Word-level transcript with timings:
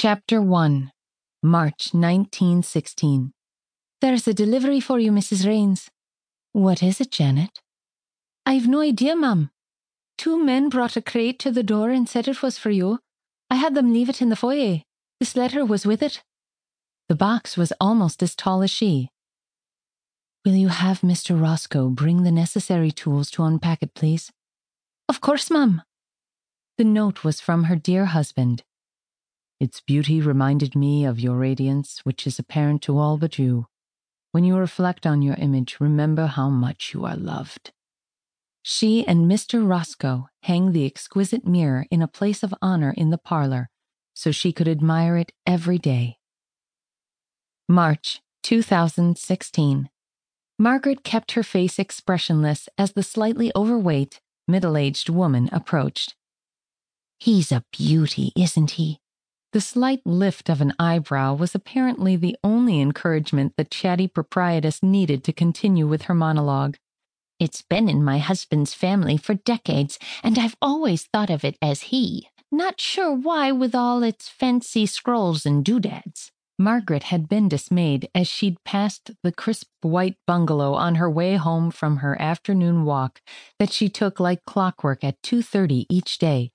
Chapter 0.00 0.40
1 0.40 0.92
March 1.42 1.90
1916 1.92 3.32
There's 4.00 4.28
a 4.28 4.32
delivery 4.32 4.78
for 4.78 5.00
you, 5.00 5.10
Mrs. 5.10 5.44
Raines. 5.44 5.90
What 6.52 6.84
is 6.84 7.00
it, 7.00 7.10
Janet? 7.10 7.58
I've 8.46 8.68
no 8.68 8.80
idea, 8.80 9.16
ma'am. 9.16 9.50
Two 10.16 10.38
men 10.38 10.68
brought 10.68 10.96
a 10.96 11.02
crate 11.02 11.40
to 11.40 11.50
the 11.50 11.64
door 11.64 11.90
and 11.90 12.08
said 12.08 12.28
it 12.28 12.42
was 12.42 12.58
for 12.58 12.70
you. 12.70 13.00
I 13.50 13.56
had 13.56 13.74
them 13.74 13.92
leave 13.92 14.08
it 14.08 14.22
in 14.22 14.28
the 14.28 14.36
foyer. 14.36 14.82
This 15.18 15.34
letter 15.34 15.64
was 15.64 15.84
with 15.84 16.00
it. 16.00 16.22
The 17.08 17.16
box 17.16 17.56
was 17.56 17.72
almost 17.80 18.22
as 18.22 18.36
tall 18.36 18.62
as 18.62 18.70
she. 18.70 19.08
Will 20.44 20.54
you 20.54 20.68
have 20.68 21.00
Mr. 21.00 21.34
Roscoe 21.34 21.90
bring 21.90 22.22
the 22.22 22.30
necessary 22.30 22.92
tools 22.92 23.32
to 23.32 23.42
unpack 23.42 23.82
it, 23.82 23.94
please? 23.94 24.30
Of 25.08 25.20
course, 25.20 25.50
ma'am. 25.50 25.82
The 26.76 26.84
note 26.84 27.24
was 27.24 27.40
from 27.40 27.64
her 27.64 27.74
dear 27.74 28.04
husband. 28.04 28.62
Its 29.60 29.80
beauty 29.80 30.20
reminded 30.20 30.76
me 30.76 31.04
of 31.04 31.18
your 31.18 31.36
radiance, 31.36 32.00
which 32.04 32.26
is 32.26 32.38
apparent 32.38 32.82
to 32.82 32.96
all 32.96 33.18
but 33.18 33.38
you. 33.38 33.66
When 34.30 34.44
you 34.44 34.56
reflect 34.56 35.06
on 35.06 35.22
your 35.22 35.34
image, 35.34 35.78
remember 35.80 36.26
how 36.26 36.48
much 36.48 36.92
you 36.94 37.04
are 37.04 37.16
loved. 37.16 37.72
She 38.62 39.06
and 39.06 39.30
Mr. 39.30 39.66
Roscoe 39.66 40.28
hang 40.42 40.72
the 40.72 40.86
exquisite 40.86 41.46
mirror 41.46 41.86
in 41.90 42.02
a 42.02 42.08
place 42.08 42.42
of 42.42 42.54
honor 42.60 42.94
in 42.96 43.10
the 43.10 43.18
parlor, 43.18 43.70
so 44.14 44.30
she 44.30 44.52
could 44.52 44.68
admire 44.68 45.16
it 45.16 45.32
every 45.46 45.78
day. 45.78 46.18
March 47.68 48.20
2016. 48.42 49.90
Margaret 50.58 51.02
kept 51.02 51.32
her 51.32 51.42
face 51.42 51.78
expressionless 51.78 52.68
as 52.76 52.92
the 52.92 53.02
slightly 53.02 53.50
overweight, 53.56 54.20
middle 54.46 54.76
aged 54.76 55.08
woman 55.08 55.48
approached. 55.52 56.14
He's 57.18 57.50
a 57.50 57.64
beauty, 57.72 58.32
isn't 58.36 58.72
he? 58.72 59.00
The 59.52 59.60
slight 59.62 60.02
lift 60.04 60.50
of 60.50 60.60
an 60.60 60.74
eyebrow 60.78 61.32
was 61.32 61.54
apparently 61.54 62.16
the 62.16 62.36
only 62.44 62.82
encouragement 62.82 63.54
the 63.56 63.64
chatty 63.64 64.06
proprietress 64.06 64.82
needed 64.82 65.24
to 65.24 65.32
continue 65.32 65.86
with 65.86 66.02
her 66.02 66.14
monologue. 66.14 66.76
It's 67.40 67.62
been 67.62 67.88
in 67.88 68.04
my 68.04 68.18
husband's 68.18 68.74
family 68.74 69.16
for 69.16 69.32
decades, 69.32 69.98
and 70.22 70.38
I've 70.38 70.56
always 70.60 71.04
thought 71.04 71.30
of 71.30 71.44
it 71.44 71.56
as 71.62 71.82
he. 71.84 72.28
Not 72.52 72.78
sure 72.78 73.14
why, 73.14 73.50
with 73.50 73.74
all 73.74 74.02
its 74.02 74.28
fancy 74.28 74.84
scrolls 74.84 75.46
and 75.46 75.64
doodads. 75.64 76.30
Margaret 76.58 77.04
had 77.04 77.26
been 77.26 77.48
dismayed 77.48 78.10
as 78.14 78.26
she'd 78.26 78.62
passed 78.64 79.12
the 79.22 79.32
crisp 79.32 79.68
white 79.80 80.16
bungalow 80.26 80.74
on 80.74 80.96
her 80.96 81.08
way 81.08 81.36
home 81.36 81.70
from 81.70 81.98
her 81.98 82.20
afternoon 82.20 82.84
walk 82.84 83.22
that 83.58 83.72
she 83.72 83.88
took 83.88 84.20
like 84.20 84.44
clockwork 84.44 85.04
at 85.04 85.22
2:30 85.22 85.86
each 85.88 86.18
day 86.18 86.50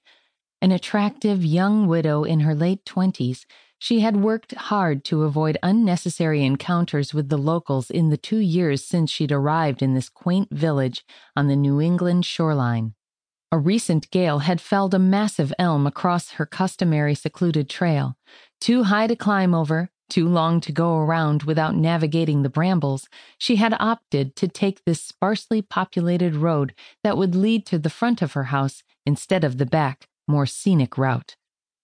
an 0.64 0.72
attractive 0.72 1.44
young 1.44 1.88
widow 1.88 2.24
in 2.24 2.40
her 2.40 2.56
late 2.56 2.86
twenties, 2.86 3.46
she 3.78 4.00
had 4.00 4.16
worked 4.16 4.54
hard 4.54 5.04
to 5.04 5.24
avoid 5.24 5.58
unnecessary 5.62 6.42
encounters 6.42 7.14
with 7.14 7.28
the 7.28 7.38
locals 7.38 7.92
in 7.92 8.10
the 8.10 8.16
two 8.16 8.38
years 8.38 8.82
since 8.82 9.12
she'd 9.12 9.34
arrived 9.34 9.82
in 9.82 9.94
this 9.94 10.08
quaint 10.08 10.48
village 10.52 11.04
on 11.36 11.50
the 11.50 11.58
New 11.58 11.82
England 11.82 12.26
shoreline. 12.26 12.94
A 13.52 13.60
recent 13.60 14.10
gale 14.10 14.40
had 14.40 14.62
felled 14.62 14.94
a 14.94 15.00
massive 15.00 15.52
elm 15.60 15.86
across 15.86 16.32
her 16.32 16.46
customary 16.46 17.14
secluded 17.14 17.70
trail, 17.70 18.16
too 18.62 18.84
high 18.84 19.08
to 19.08 19.18
climb 19.18 19.54
over, 19.54 19.90
too 20.10 20.30
long 20.30 20.62
to 20.62 20.72
go 20.72 20.96
around 20.96 21.44
without 21.44 21.76
navigating 21.76 22.42
the 22.42 22.50
brambles, 22.50 23.10
she 23.38 23.58
had 23.58 23.76
opted 23.82 24.38
to 24.38 24.48
take 24.48 24.86
this 24.86 25.02
sparsely 25.02 25.62
populated 25.62 26.36
road 26.36 26.74
that 27.04 27.18
would 27.18 27.36
lead 27.36 27.66
to 27.66 27.78
the 27.78 27.90
front 27.90 28.22
of 28.22 28.32
her 28.32 28.46
house 28.46 28.82
instead 29.06 29.44
of 29.44 29.58
the 29.58 29.66
back, 29.66 30.08
more 30.28 30.46
scenic 30.46 30.98
route. 30.98 31.36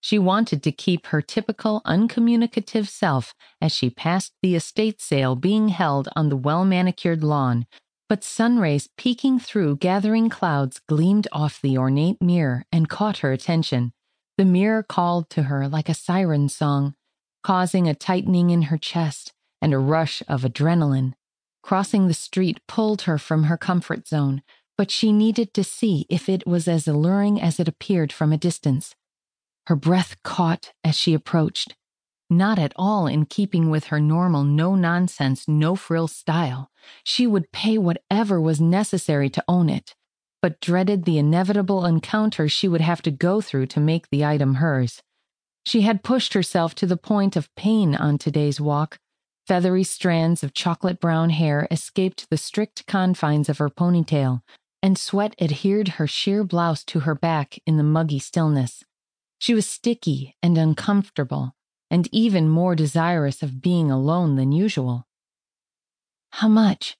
She 0.01 0.17
wanted 0.17 0.63
to 0.63 0.71
keep 0.71 1.07
her 1.07 1.21
typical 1.21 1.81
uncommunicative 1.85 2.87
self 2.87 3.33
as 3.61 3.73
she 3.73 3.89
passed 3.89 4.33
the 4.41 4.55
estate 4.55 5.01
sale 5.01 5.35
being 5.35 5.69
held 5.69 6.07
on 6.15 6.29
the 6.29 6.37
well 6.37 6.63
manicured 6.63 7.23
lawn, 7.23 7.65
but 8.07 8.23
sunrays 8.23 8.87
peeking 8.97 9.39
through 9.39 9.77
gathering 9.77 10.29
clouds 10.29 10.79
gleamed 10.87 11.27
off 11.31 11.61
the 11.61 11.77
ornate 11.77 12.21
mirror 12.21 12.63
and 12.71 12.89
caught 12.89 13.19
her 13.19 13.31
attention. 13.31 13.91
The 14.37 14.45
mirror 14.45 14.83
called 14.83 15.29
to 15.31 15.43
her 15.43 15.67
like 15.67 15.89
a 15.89 15.93
siren 15.93 16.47
song, 16.47 16.95
causing 17.43 17.87
a 17.87 17.93
tightening 17.93 18.49
in 18.51 18.63
her 18.63 18.77
chest 18.77 19.33
and 19.61 19.73
a 19.73 19.77
rush 19.77 20.23
of 20.27 20.43
adrenaline. 20.43 21.13
Crossing 21.61 22.07
the 22.07 22.13
street 22.13 22.61
pulled 22.67 23.01
her 23.01 23.17
from 23.17 23.43
her 23.43 23.57
comfort 23.57 24.07
zone, 24.07 24.41
but 24.79 24.89
she 24.89 25.11
needed 25.11 25.53
to 25.53 25.61
see 25.61 26.05
if 26.07 26.29
it 26.29 26.47
was 26.47 26.65
as 26.65 26.87
alluring 26.87 27.41
as 27.41 27.59
it 27.59 27.67
appeared 27.67 28.13
from 28.13 28.31
a 28.31 28.37
distance. 28.37 28.95
Her 29.67 29.75
breath 29.75 30.15
caught 30.23 30.71
as 30.85 30.95
she 30.95 31.13
approached, 31.13 31.75
not 32.29 32.57
at 32.57 32.71
all 32.77 33.05
in 33.05 33.25
keeping 33.25 33.69
with 33.69 33.87
her 33.87 33.99
normal 33.99 34.45
no 34.45 34.75
nonsense, 34.75 35.49
no 35.49 35.75
frill 35.75 36.07
style. 36.07 36.71
She 37.03 37.27
would 37.27 37.51
pay 37.51 37.77
whatever 37.77 38.39
was 38.39 38.61
necessary 38.61 39.29
to 39.31 39.43
own 39.49 39.67
it, 39.67 39.95
but 40.41 40.61
dreaded 40.61 41.03
the 41.03 41.17
inevitable 41.17 41.85
encounter 41.85 42.47
she 42.47 42.69
would 42.69 42.79
have 42.79 43.01
to 43.01 43.11
go 43.11 43.41
through 43.41 43.65
to 43.65 43.81
make 43.81 44.09
the 44.09 44.23
item 44.23 44.55
hers. 44.55 45.01
She 45.65 45.81
had 45.81 46.03
pushed 46.05 46.33
herself 46.33 46.73
to 46.75 46.85
the 46.85 46.95
point 46.95 47.35
of 47.35 47.53
pain 47.55 47.95
on 47.95 48.17
today's 48.17 48.61
walk. 48.61 48.97
Feathery 49.45 49.83
strands 49.83 50.41
of 50.41 50.53
chocolate 50.53 51.01
brown 51.01 51.31
hair 51.31 51.67
escaped 51.69 52.29
the 52.29 52.37
strict 52.37 52.85
confines 52.87 53.49
of 53.49 53.57
her 53.57 53.69
ponytail, 53.69 54.41
and 54.81 54.97
sweat 54.97 55.35
adhered 55.39 55.87
her 55.89 56.07
sheer 56.07 56.43
blouse 56.43 56.83
to 56.85 57.01
her 57.01 57.15
back 57.15 57.59
in 57.65 57.77
the 57.77 57.83
muggy 57.83 58.19
stillness. 58.19 58.83
She 59.37 59.53
was 59.53 59.65
sticky 59.65 60.35
and 60.41 60.57
uncomfortable, 60.57 61.55
and 61.89 62.07
even 62.11 62.49
more 62.49 62.75
desirous 62.75 63.41
of 63.41 63.61
being 63.61 63.89
alone 63.89 64.35
than 64.35 64.51
usual. 64.51 65.07
How 66.31 66.47
much? 66.47 66.97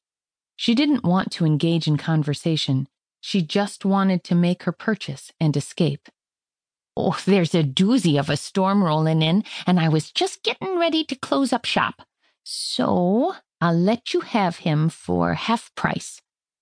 She 0.55 0.75
didn't 0.75 1.03
want 1.03 1.31
to 1.33 1.45
engage 1.45 1.87
in 1.87 1.97
conversation. 1.97 2.87
She 3.21 3.41
just 3.41 3.85
wanted 3.85 4.23
to 4.25 4.35
make 4.35 4.63
her 4.63 4.71
purchase 4.71 5.31
and 5.39 5.55
escape. 5.55 6.09
Oh, 6.97 7.17
there's 7.25 7.55
a 7.55 7.63
doozy 7.63 8.19
of 8.19 8.29
a 8.29 8.35
storm 8.35 8.83
rolling 8.83 9.21
in, 9.21 9.43
and 9.65 9.79
I 9.79 9.87
was 9.87 10.11
just 10.11 10.43
getting 10.43 10.77
ready 10.77 11.03
to 11.05 11.15
close 11.15 11.53
up 11.53 11.65
shop. 11.65 12.01
So 12.43 13.35
I'll 13.61 13.77
let 13.77 14.13
you 14.13 14.21
have 14.21 14.57
him 14.57 14.89
for 14.89 15.33
half 15.35 15.73
price. 15.75 16.21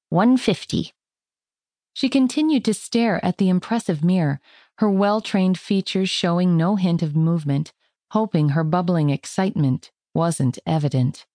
One 0.09 0.37
fifty. 0.37 0.93
She 1.97 2.09
continued 2.09 2.63
to 2.65 2.75
stare 2.75 3.19
at 3.25 3.39
the 3.39 3.49
impressive 3.49 4.03
mirror, 4.03 4.39
her 4.77 4.87
well 4.87 5.19
trained 5.19 5.57
features 5.57 6.11
showing 6.11 6.55
no 6.55 6.75
hint 6.75 7.01
of 7.01 7.15
movement, 7.15 7.73
hoping 8.11 8.49
her 8.49 8.63
bubbling 8.63 9.09
excitement 9.09 9.89
wasn't 10.13 10.59
evident. 10.63 11.25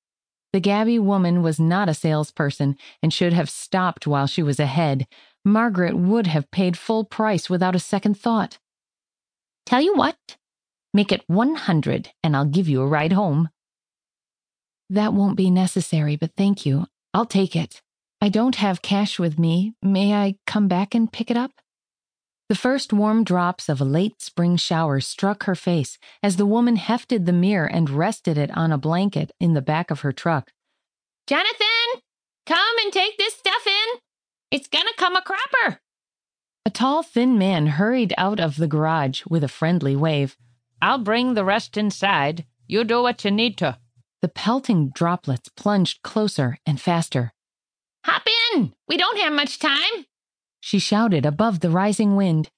The 0.52 0.60
Gabby 0.60 1.00
woman 1.00 1.42
was 1.42 1.58
not 1.58 1.88
a 1.88 1.94
salesperson 1.94 2.76
and 3.02 3.12
should 3.12 3.32
have 3.32 3.50
stopped 3.50 4.06
while 4.06 4.28
she 4.28 4.40
was 4.40 4.60
ahead. 4.60 5.08
Margaret 5.44 5.96
would 5.96 6.28
have 6.28 6.52
paid 6.52 6.78
full 6.78 7.04
price 7.04 7.50
without 7.50 7.74
a 7.74 7.80
second 7.80 8.16
thought. 8.16 8.60
Tell 9.66 9.80
you 9.80 9.96
what, 9.96 10.36
make 10.94 11.10
it 11.10 11.24
100 11.26 12.12
and 12.22 12.36
I'll 12.36 12.44
give 12.44 12.68
you 12.68 12.82
a 12.82 12.86
ride 12.86 13.14
home. 13.14 13.48
That 14.88 15.12
won't 15.12 15.36
be 15.36 15.50
necessary, 15.50 16.14
but 16.14 16.36
thank 16.36 16.64
you. 16.64 16.86
I'll 17.12 17.26
take 17.26 17.56
it. 17.56 17.82
I 18.22 18.28
don't 18.28 18.54
have 18.54 18.82
cash 18.82 19.18
with 19.18 19.36
me. 19.36 19.74
May 19.82 20.14
I 20.14 20.36
come 20.46 20.68
back 20.68 20.94
and 20.94 21.12
pick 21.12 21.28
it 21.28 21.36
up? 21.36 21.50
The 22.48 22.54
first 22.54 22.92
warm 22.92 23.24
drops 23.24 23.68
of 23.68 23.80
a 23.80 23.84
late 23.84 24.22
spring 24.22 24.56
shower 24.56 25.00
struck 25.00 25.42
her 25.42 25.56
face 25.56 25.98
as 26.22 26.36
the 26.36 26.46
woman 26.46 26.76
hefted 26.76 27.26
the 27.26 27.32
mirror 27.32 27.66
and 27.66 27.90
rested 27.90 28.38
it 28.38 28.56
on 28.56 28.70
a 28.70 28.78
blanket 28.78 29.32
in 29.40 29.54
the 29.54 29.60
back 29.60 29.90
of 29.90 30.02
her 30.02 30.12
truck. 30.12 30.52
Jonathan, 31.26 32.00
come 32.46 32.78
and 32.84 32.92
take 32.92 33.18
this 33.18 33.34
stuff 33.34 33.66
in. 33.66 33.98
It's 34.52 34.68
gonna 34.68 34.94
come 34.96 35.16
a 35.16 35.22
cropper. 35.22 35.80
A 36.64 36.70
tall, 36.70 37.02
thin 37.02 37.36
man 37.36 37.66
hurried 37.66 38.14
out 38.16 38.38
of 38.38 38.54
the 38.56 38.68
garage 38.68 39.24
with 39.26 39.42
a 39.42 39.48
friendly 39.48 39.96
wave. 39.96 40.36
I'll 40.80 40.98
bring 40.98 41.34
the 41.34 41.44
rest 41.44 41.76
inside. 41.76 42.44
You 42.68 42.84
do 42.84 43.02
what 43.02 43.24
you 43.24 43.32
need 43.32 43.58
to. 43.58 43.78
The 44.20 44.28
pelting 44.28 44.90
droplets 44.90 45.48
plunged 45.48 46.02
closer 46.02 46.58
and 46.64 46.80
faster. 46.80 47.31
Hop 48.04 48.22
in! 48.54 48.72
We 48.88 48.96
don't 48.96 49.18
have 49.18 49.32
much 49.32 49.58
time! 49.58 50.06
She 50.60 50.78
shouted 50.78 51.26
above 51.26 51.60
the 51.60 51.70
rising 51.70 52.16
wind. 52.16 52.50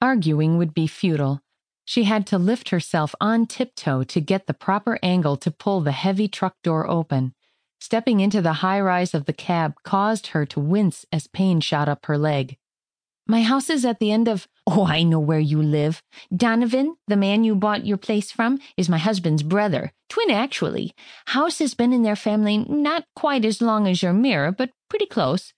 Arguing 0.00 0.58
would 0.58 0.74
be 0.74 0.86
futile. 0.86 1.42
She 1.84 2.04
had 2.04 2.26
to 2.28 2.38
lift 2.38 2.68
herself 2.68 3.14
on 3.20 3.46
tiptoe 3.46 4.04
to 4.04 4.20
get 4.20 4.46
the 4.46 4.54
proper 4.54 4.98
angle 5.02 5.36
to 5.38 5.50
pull 5.50 5.80
the 5.80 5.92
heavy 5.92 6.28
truck 6.28 6.56
door 6.62 6.88
open. 6.88 7.34
Stepping 7.80 8.20
into 8.20 8.42
the 8.42 8.54
high 8.54 8.80
rise 8.80 9.14
of 9.14 9.24
the 9.24 9.32
cab 9.32 9.74
caused 9.84 10.28
her 10.28 10.44
to 10.46 10.60
wince 10.60 11.06
as 11.12 11.26
pain 11.26 11.60
shot 11.60 11.88
up 11.88 12.06
her 12.06 12.18
leg. 12.18 12.58
My 13.26 13.42
house 13.42 13.70
is 13.70 13.84
at 13.84 14.00
the 14.00 14.12
end 14.12 14.28
of. 14.28 14.48
Oh, 14.70 14.84
I 14.84 15.02
know 15.02 15.18
where 15.18 15.38
you 15.38 15.62
live. 15.62 16.02
Donovan, 16.36 16.96
the 17.06 17.16
man 17.16 17.42
you 17.42 17.54
bought 17.54 17.86
your 17.86 17.96
place 17.96 18.30
from, 18.30 18.58
is 18.76 18.86
my 18.86 18.98
husband's 18.98 19.42
brother. 19.42 19.92
Twin, 20.10 20.30
actually. 20.30 20.92
House 21.28 21.58
has 21.60 21.72
been 21.72 21.90
in 21.94 22.02
their 22.02 22.14
family 22.14 22.58
not 22.58 23.04
quite 23.16 23.46
as 23.46 23.62
long 23.62 23.86
as 23.86 24.02
your 24.02 24.12
mirror, 24.12 24.52
but 24.52 24.68
pretty 24.90 25.06
close. 25.06 25.54